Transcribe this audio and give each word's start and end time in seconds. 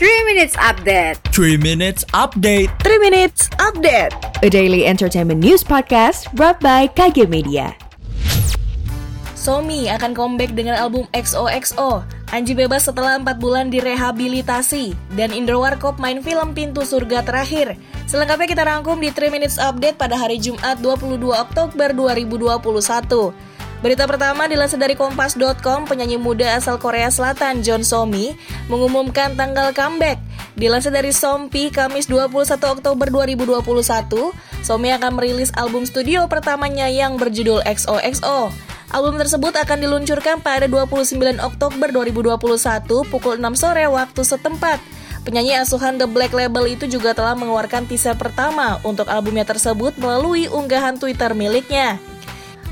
3 0.00 0.08
Minutes 0.32 0.56
Update. 0.56 1.20
3 1.36 1.60
Minutes 1.60 2.08
Update. 2.16 2.72
3 2.80 3.04
Minutes 3.04 3.52
Update. 3.60 4.16
A 4.40 4.48
daily 4.48 4.88
entertainment 4.88 5.44
news 5.44 5.60
podcast 5.60 6.24
brought 6.32 6.56
by 6.56 6.88
KG 6.88 7.28
Media. 7.28 7.76
Somi 9.36 9.92
akan 9.92 10.16
comeback 10.16 10.56
dengan 10.56 10.80
album 10.80 11.04
XOXO 11.12 12.00
Anji 12.32 12.56
bebas 12.56 12.88
setelah 12.88 13.20
4 13.20 13.28
bulan 13.36 13.68
direhabilitasi. 13.68 14.96
Dan 15.12 15.36
Indro 15.36 15.60
Warkop 15.60 16.00
main 16.00 16.24
film 16.24 16.56
Pintu 16.56 16.80
Surga 16.80 17.20
Terakhir. 17.20 17.76
Selengkapnya 18.08 18.48
kita 18.48 18.64
rangkum 18.64 19.04
di 19.04 19.12
3 19.12 19.28
Minutes 19.28 19.60
Update 19.60 20.00
pada 20.00 20.16
hari 20.16 20.40
Jumat 20.40 20.80
22 20.80 21.20
Oktober 21.28 21.92
2021 21.92 23.36
Berita 23.80 24.04
pertama 24.04 24.44
dilansir 24.44 24.76
dari 24.76 24.92
kompas.com, 24.92 25.88
penyanyi 25.88 26.20
muda 26.20 26.52
asal 26.52 26.76
Korea 26.76 27.08
Selatan 27.08 27.64
John 27.64 27.80
Somi 27.80 28.36
mengumumkan 28.68 29.32
tanggal 29.40 29.72
comeback. 29.72 30.20
Dilansir 30.52 30.92
dari 30.92 31.16
Sompi, 31.16 31.72
Kamis 31.72 32.04
21 32.04 32.60
Oktober 32.60 33.08
2021, 33.08 34.36
Somi 34.60 34.92
akan 34.92 35.16
merilis 35.16 35.48
album 35.56 35.88
studio 35.88 36.28
pertamanya 36.28 36.92
yang 36.92 37.16
berjudul 37.16 37.64
XOXO. 37.64 38.52
Album 38.92 39.16
tersebut 39.16 39.56
akan 39.56 39.78
diluncurkan 39.80 40.44
pada 40.44 40.68
29 40.68 41.40
Oktober 41.40 41.88
2021 41.88 42.36
pukul 43.08 43.40
6 43.40 43.56
sore 43.56 43.88
waktu 43.88 44.20
setempat. 44.20 44.76
Penyanyi 45.24 45.56
asuhan 45.56 45.96
The 45.96 46.04
Black 46.04 46.36
Label 46.36 46.68
itu 46.68 46.84
juga 46.84 47.16
telah 47.16 47.32
mengeluarkan 47.32 47.88
teaser 47.88 48.12
pertama 48.20 48.76
untuk 48.84 49.08
albumnya 49.08 49.48
tersebut 49.48 49.96
melalui 49.96 50.52
unggahan 50.52 51.00
Twitter 51.00 51.32
miliknya. 51.32 51.96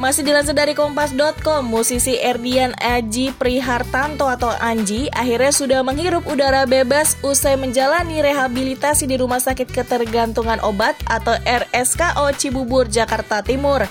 Masih 0.00 0.24
dilansir 0.24 0.56
dari 0.56 0.72
kompas.com, 0.72 1.68
musisi 1.68 2.16
Erdian 2.16 2.72
Aji 2.80 3.36
Prihartanto 3.36 4.24
atau 4.24 4.48
Anji 4.56 5.12
akhirnya 5.12 5.52
sudah 5.52 5.80
menghirup 5.84 6.24
udara 6.24 6.64
bebas 6.64 7.20
usai 7.20 7.60
menjalani 7.60 8.24
rehabilitasi 8.24 9.04
di 9.04 9.20
Rumah 9.20 9.44
Sakit 9.44 9.68
Ketergantungan 9.68 10.64
Obat 10.64 10.96
atau 11.04 11.36
RSKO 11.44 12.24
Cibubur, 12.40 12.88
Jakarta 12.88 13.44
Timur. 13.44 13.84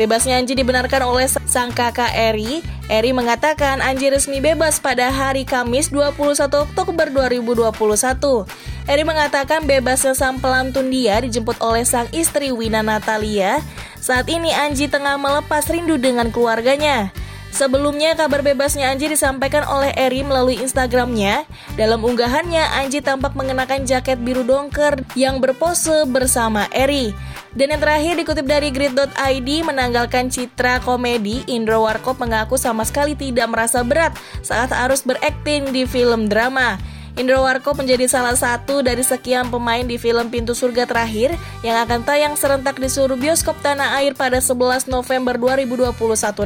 Bebasnya 0.00 0.40
Anji 0.40 0.56
dibenarkan 0.56 1.04
oleh 1.04 1.28
sang 1.28 1.68
kakak 1.68 2.16
Eri. 2.16 2.64
Eri 2.88 3.12
mengatakan 3.12 3.84
Anji 3.84 4.08
resmi 4.08 4.40
bebas 4.40 4.80
pada 4.80 5.12
hari 5.12 5.44
Kamis 5.44 5.92
21 5.92 6.48
Oktober 6.48 7.06
2021. 7.12 8.88
Eri 8.88 9.04
mengatakan 9.04 9.68
bebasnya 9.68 10.16
sang 10.16 10.40
pelantun 10.40 10.88
dia 10.88 11.20
dijemput 11.20 11.60
oleh 11.60 11.84
sang 11.84 12.08
istri 12.10 12.50
Wina 12.50 12.80
Natalia 12.80 13.60
saat 14.02 14.26
ini 14.26 14.50
Anji 14.50 14.90
tengah 14.90 15.14
melepas 15.14 15.62
rindu 15.70 15.94
dengan 15.94 16.34
keluarganya. 16.34 17.14
Sebelumnya 17.52 18.16
kabar 18.16 18.40
bebasnya 18.40 18.88
Anji 18.88 19.12
disampaikan 19.12 19.62
oleh 19.68 19.92
Eri 19.92 20.24
melalui 20.24 20.56
Instagramnya. 20.56 21.44
Dalam 21.76 22.00
unggahannya, 22.00 22.80
Anji 22.80 23.04
tampak 23.04 23.36
mengenakan 23.36 23.84
jaket 23.84 24.16
biru 24.24 24.40
dongker 24.40 25.04
yang 25.14 25.36
berpose 25.36 26.08
bersama 26.08 26.64
Eri. 26.72 27.12
Dan 27.52 27.76
yang 27.76 27.84
terakhir 27.84 28.16
dikutip 28.16 28.48
dari 28.48 28.72
grid.id 28.72 29.48
menanggalkan 29.68 30.32
citra 30.32 30.80
komedi, 30.80 31.44
Indro 31.44 31.84
Warkop 31.84 32.16
mengaku 32.16 32.56
sama 32.56 32.88
sekali 32.88 33.12
tidak 33.12 33.52
merasa 33.52 33.84
berat 33.84 34.16
saat 34.40 34.72
harus 34.72 35.04
berakting 35.04 35.76
di 35.76 35.84
film 35.84 36.32
drama. 36.32 36.80
Indro 37.12 37.44
Warkop 37.44 37.76
menjadi 37.76 38.08
salah 38.08 38.32
satu 38.32 38.80
dari 38.80 39.04
sekian 39.04 39.52
pemain 39.52 39.84
di 39.84 40.00
film 40.00 40.32
Pintu 40.32 40.56
Surga 40.56 40.88
Terakhir 40.88 41.36
yang 41.60 41.76
akan 41.84 42.08
tayang 42.08 42.40
serentak 42.40 42.80
di 42.80 42.88
seluruh 42.88 43.20
bioskop 43.20 43.52
tanah 43.60 44.00
air 44.00 44.16
pada 44.16 44.40
11 44.40 44.88
November 44.88 45.36
2021 45.36 45.92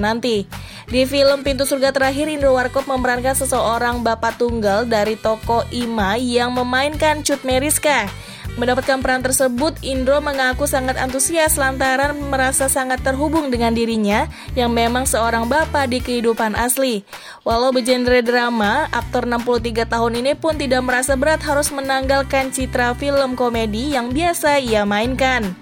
nanti. 0.03 0.43
Di 0.91 1.07
film 1.07 1.47
Pintu 1.47 1.71
Surga 1.71 1.95
Terakhir, 1.95 2.27
Indro 2.27 2.59
Warkop 2.59 2.91
memerankan 2.91 3.39
seseorang 3.39 4.03
bapak 4.03 4.43
tunggal 4.43 4.91
dari 4.91 5.15
toko 5.15 5.63
Ima 5.71 6.19
yang 6.19 6.51
memainkan 6.51 7.23
Cut 7.23 7.47
Meriska. 7.47 8.11
Mendapatkan 8.57 9.05
peran 9.05 9.21
tersebut, 9.21 9.77
Indro 9.85 10.17
mengaku 10.25 10.65
sangat 10.65 10.97
antusias 10.97 11.61
lantaran 11.61 12.17
merasa 12.17 12.73
sangat 12.73 13.05
terhubung 13.05 13.53
dengan 13.53 13.77
dirinya 13.77 14.33
yang 14.57 14.73
memang 14.73 15.05
seorang 15.05 15.45
bapak 15.45 15.93
di 15.93 16.01
kehidupan 16.01 16.57
asli. 16.57 17.05
Walau 17.45 17.69
bergenre 17.69 18.25
drama, 18.25 18.89
aktor 18.89 19.29
63 19.29 19.85
tahun 19.85 20.13
ini 20.25 20.33
pun 20.41 20.57
tidak 20.57 20.89
merasa 20.89 21.21
berat 21.21 21.45
harus 21.45 21.69
menanggalkan 21.69 22.49
citra 22.49 22.97
film 22.97 23.37
komedi 23.37 23.93
yang 23.93 24.09
biasa 24.09 24.57
ia 24.57 24.89
mainkan. 24.89 25.53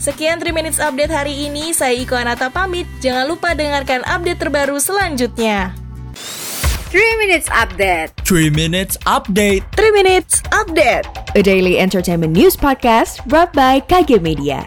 Sekian 0.00 0.40
3 0.40 0.48
Minutes 0.48 0.80
Update 0.80 1.12
hari 1.12 1.52
ini, 1.52 1.76
saya 1.76 1.92
Iko 1.92 2.16
Anata 2.16 2.48
pamit. 2.48 2.88
Jangan 3.04 3.28
lupa 3.28 3.52
dengarkan 3.52 4.00
update 4.08 4.40
terbaru 4.40 4.80
selanjutnya. 4.80 5.87
3 6.88 7.18
Minutes 7.18 7.48
Update. 7.50 8.16
3 8.24 8.48
Minutes 8.48 8.96
Update. 9.04 9.60
3 9.76 9.90
Minutes 9.92 10.40
Update. 10.56 11.04
A 11.36 11.42
daily 11.42 11.78
entertainment 11.78 12.32
news 12.32 12.56
podcast 12.56 13.20
brought 13.28 13.52
by 13.52 13.80
KG 13.80 14.16
Media. 14.22 14.64